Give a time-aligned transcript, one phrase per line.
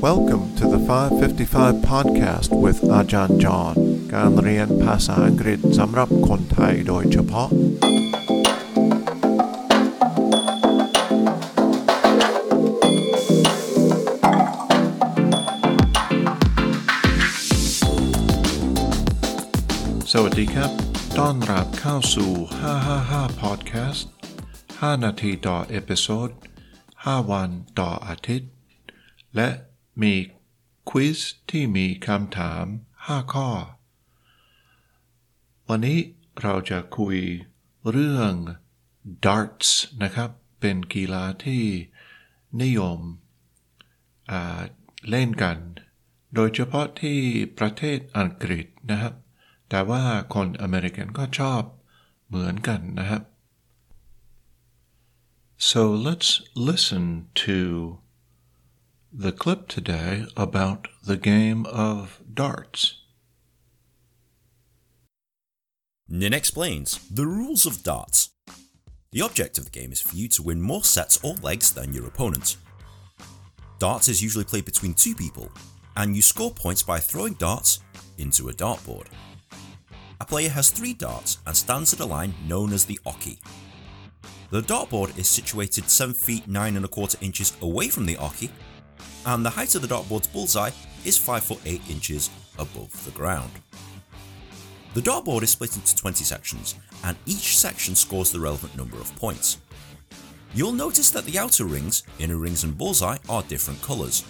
[0.00, 3.74] Welcome to the 555 podcast with อาจารย์จอห์น
[4.14, 7.48] การเรียนภาษาอังกฤษสำหรับคนไทยโดยเฉพาะ
[20.12, 20.70] สวัสดีครับ
[21.18, 22.30] ต้อนรับเข้าสู่
[22.86, 24.02] 555 podcast
[24.50, 26.28] 5 นาทีต่อเอพิโซด
[26.78, 27.48] 5 วัน
[27.80, 28.50] ต่ออาทิตย์
[29.36, 29.48] และ
[30.02, 30.14] มี
[30.90, 31.18] ควิส
[31.50, 32.64] ที่มีคำถาม
[32.98, 33.48] 5 ข้อ
[35.68, 35.98] วันนี้
[36.42, 37.16] เราจะคุย
[37.90, 38.32] เรื่อง
[39.24, 39.70] darts
[40.02, 40.30] นะครับ
[40.60, 41.64] เป็นกีฬาที่
[42.62, 42.98] นิยม
[44.30, 44.60] อ่า
[45.10, 45.58] เล่นกัน
[46.34, 47.18] โดยเฉพาะที่
[47.58, 49.14] ประเทศอังกฤษนะครับ
[49.68, 50.02] แต่ว่า
[50.34, 51.62] คนอเมริกันก็ชอบ
[52.26, 53.22] เหมือนกันนะครับ
[55.70, 56.30] So let's
[56.68, 57.04] listen
[57.44, 57.58] to
[59.12, 63.00] the clip today about the game of darts.
[66.06, 68.30] Nin explains the rules of darts.
[69.12, 71.94] The object of the game is for you to win more sets or legs than
[71.94, 72.56] your opponent.
[73.78, 75.50] Darts is usually played between two people,
[75.96, 77.80] and you score points by throwing darts
[78.18, 79.06] into a dartboard.
[80.20, 83.38] A player has three darts and stands at a line known as the oche.
[84.50, 88.50] The dartboard is situated 7 feet 9 and a quarter inches away from the oche,
[89.28, 90.70] and the height of the dartboard's bullseye
[91.04, 93.50] is 5 foot 8 inches above the ground.
[94.94, 99.14] The dartboard is split into 20 sections, and each section scores the relevant number of
[99.16, 99.58] points.
[100.54, 104.24] You'll notice that the outer rings, inner rings, and bullseye are different colours.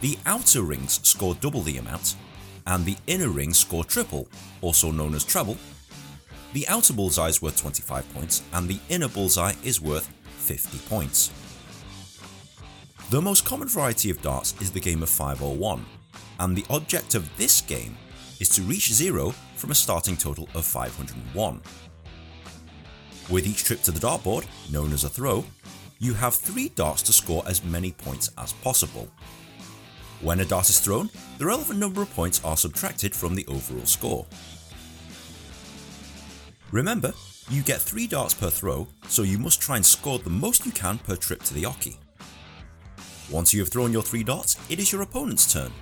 [0.00, 2.14] The outer rings score double the amount,
[2.64, 4.28] and the inner rings score triple,
[4.62, 5.56] also known as treble.
[6.52, 11.32] The outer bullseye is worth 25 points, and the inner bullseye is worth 50 points.
[13.08, 15.86] The most common variety of darts is the game of 501,
[16.40, 17.96] and the object of this game
[18.40, 21.60] is to reach zero from a starting total of 501.
[23.30, 25.44] With each trip to the dartboard, known as a throw,
[26.00, 29.08] you have three darts to score as many points as possible.
[30.20, 33.86] When a dart is thrown, the relevant number of points are subtracted from the overall
[33.86, 34.26] score.
[36.72, 37.14] Remember,
[37.50, 40.72] you get 3 darts per throw, so you must try and score the most you
[40.72, 41.96] can per trip to the oche.
[43.30, 45.72] Once you have thrown your 3 darts, it is your opponent's turn.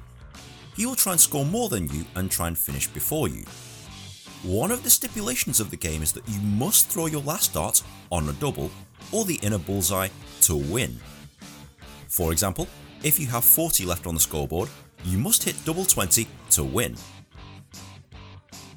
[0.77, 3.45] He will try and score more than you and try and finish before you.
[4.43, 7.83] One of the stipulations of the game is that you must throw your last dart
[8.11, 8.71] on a double
[9.13, 10.09] or the inner bullseye
[10.43, 10.99] to win.
[12.09, 12.67] For example,
[13.03, 14.69] if you have 40 left on the scoreboard,
[15.05, 16.97] you must hit double 20 to win.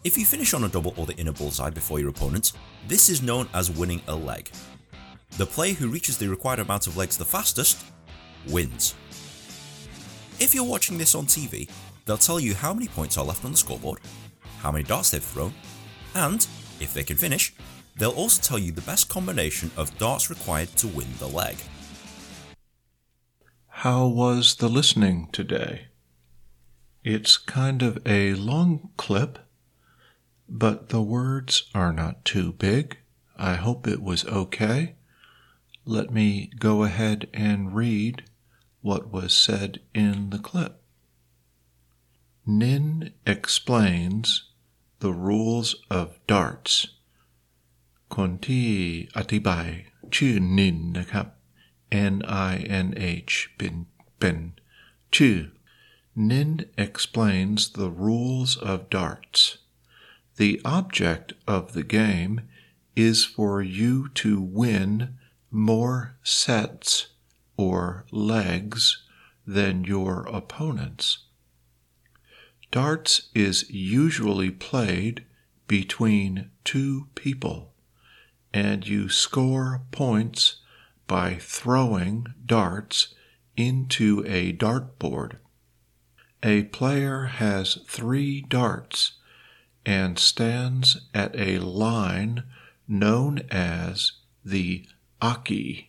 [0.03, 2.51] If you finish on a double or the inner bullseye before your opponent,
[2.87, 4.49] this is known as winning a leg.
[5.37, 7.83] The player who reaches the required amount of legs the fastest
[8.47, 8.95] wins.
[10.39, 11.69] If you're watching this on TV,
[12.05, 13.99] they'll tell you how many points are left on the scoreboard,
[14.59, 15.53] how many darts they've thrown,
[16.13, 16.45] and,
[16.79, 17.53] if they can finish,
[17.97, 21.57] they'll also tell you the best combination of darts required to win the leg.
[23.67, 25.87] How was the listening today?
[27.03, 29.39] It's kind of a long clip,
[30.49, 32.97] but the words are not too big.
[33.37, 34.96] I hope it was okay
[35.86, 38.24] Let me go ahead and read
[38.80, 40.80] what was said in the clip.
[42.46, 44.50] Nin explains
[44.98, 46.88] the rules of darts.
[48.16, 48.70] คนที่
[49.16, 49.68] อธิบาย
[50.16, 51.26] ชื่อนินนะครับ
[52.14, 52.14] N
[52.50, 52.52] I
[52.86, 52.88] N
[53.26, 53.74] H เป็น
[54.18, 54.38] เป็น
[55.16, 55.36] ชื่อ
[56.30, 56.50] Nin
[56.86, 59.40] explains the rules of darts.
[60.40, 62.34] The object of the game
[63.08, 64.90] is for you to win
[65.51, 67.07] more sets
[67.55, 69.03] or legs
[69.45, 71.19] than your opponents.
[72.71, 75.25] Darts is usually played
[75.67, 77.73] between two people,
[78.53, 80.57] and you score points
[81.07, 83.13] by throwing darts
[83.55, 85.37] into a dartboard.
[86.43, 89.13] A player has three darts
[89.85, 92.43] and stands at a line
[92.87, 94.11] known as
[94.43, 94.85] the
[95.21, 95.87] oche.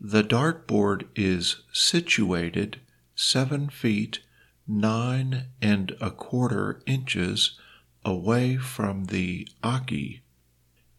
[0.00, 2.80] The dartboard is situated
[3.14, 4.20] seven feet
[4.66, 7.58] nine and a quarter inches
[8.04, 10.20] away from the oche,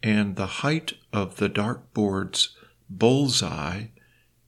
[0.01, 2.55] and the height of the dartboard's
[2.89, 3.87] bullseye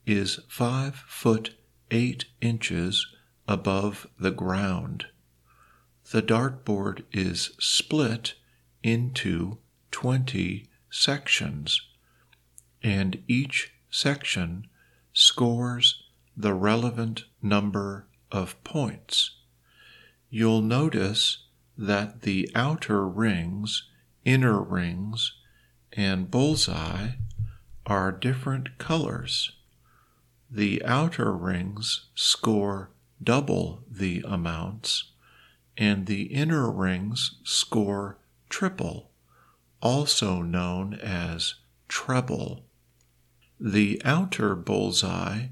[0.05, 1.55] is five foot
[1.91, 3.07] eight inches
[3.47, 5.05] above the ground.
[6.11, 8.33] The dartboard is split
[8.81, 9.59] into
[9.91, 11.81] 20 sections,
[12.83, 14.67] and each section
[15.13, 16.03] scores
[16.35, 19.31] the relevant number of points.
[20.29, 21.39] You'll notice
[21.77, 23.83] that the outer rings,
[24.23, 25.33] inner rings,
[25.93, 27.11] and bullseye
[27.85, 29.53] are different colors.
[30.51, 32.91] The outer rings score
[33.21, 35.11] double the amounts,
[35.77, 38.17] and the inner rings score
[38.49, 39.11] triple,
[39.81, 41.55] also known as
[41.87, 42.65] treble.
[43.59, 45.47] The outer bullseye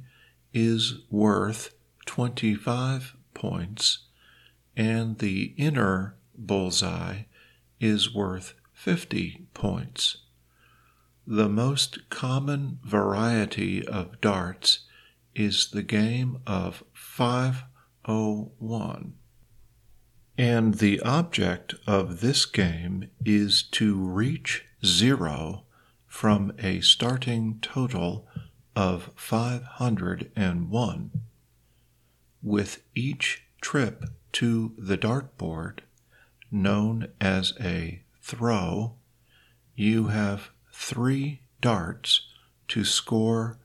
[0.54, 1.74] is worth
[2.06, 4.06] 25 points,
[4.78, 7.24] and the inner bullseye
[7.82, 10.20] is worth 50 points.
[11.26, 14.86] The most common variety of darts
[15.36, 19.14] is the game of 501.
[20.38, 25.66] And the object of this game is to reach zero
[26.18, 28.28] from a starting total
[28.76, 31.12] of 501.
[32.42, 35.82] With each trip to the dartboard,
[36.50, 38.96] known as a throw,
[39.76, 42.22] you have three darts
[42.70, 43.60] to score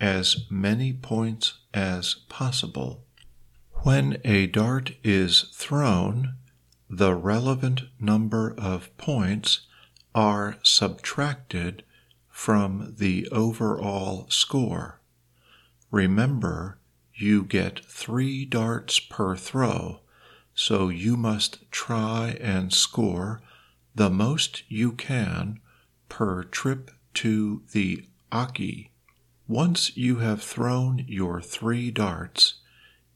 [0.00, 3.04] as many points as possible.
[3.82, 6.36] When a dart is thrown,
[6.88, 9.66] the relevant number of points
[10.14, 11.82] are subtracted
[12.38, 15.00] from the overall score.
[15.90, 16.78] Remember,
[17.12, 19.98] you get three darts per throw,
[20.54, 23.40] so you must try and score
[23.92, 25.58] the most you can
[26.08, 28.88] per trip to the oche.
[29.48, 32.54] Once you have thrown your three darts,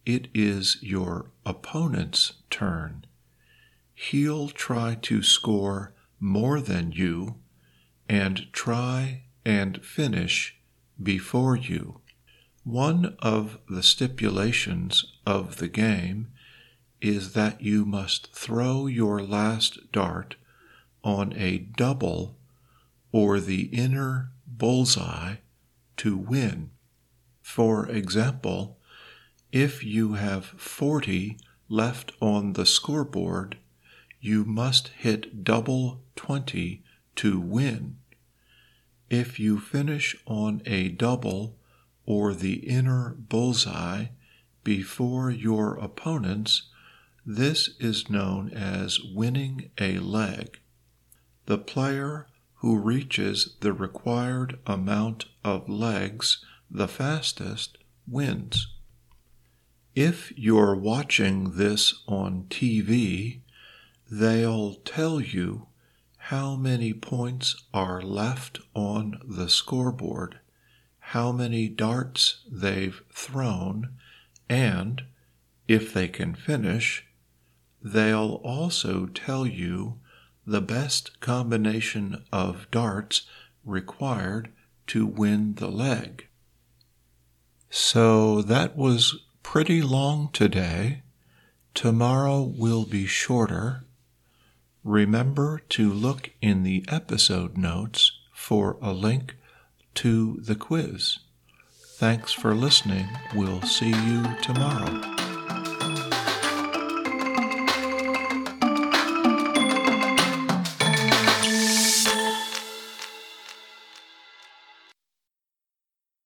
[0.04, 3.06] it is your opponent's turn.
[3.94, 7.36] He'll try to score more than you
[8.12, 10.60] and try and finish
[11.02, 11.98] before you.
[12.62, 16.28] One of the stipulations of the game
[17.00, 20.36] is that you must throw your last dart
[21.02, 22.36] on a double
[23.12, 25.36] or the inner bullseye
[25.96, 26.70] to win.
[27.40, 28.78] For example,
[29.52, 31.38] if you have 40
[31.70, 33.56] left on the scoreboard,
[34.20, 36.84] you must hit double 20
[37.16, 37.96] to win.
[39.12, 41.58] If you finish on a double
[42.06, 44.06] or the inner bullseye
[44.64, 46.70] before your opponents,
[47.26, 50.60] this is known as winning a leg.
[51.44, 52.28] The player
[52.60, 57.76] who reaches the required amount of legs the fastest
[58.08, 58.66] wins.
[59.94, 63.40] If you're watching this on TV,
[64.10, 65.66] they'll tell you
[66.26, 70.38] how many points are left on the scoreboard,
[71.00, 73.88] how many darts they've thrown,
[74.48, 75.02] and,
[75.66, 77.04] if they can finish,
[77.82, 79.98] they'll also tell you
[80.46, 83.22] the best combination of darts
[83.64, 84.48] required
[84.86, 86.28] to win the leg.
[87.68, 91.02] So that was pretty long today.
[91.74, 93.84] Tomorrow will be shorter.
[94.84, 99.36] Remember to look in the episode notes for a link
[99.94, 101.18] to the quiz.
[101.96, 103.06] Thanks for listening.
[103.34, 105.21] We'll see you tomorrow.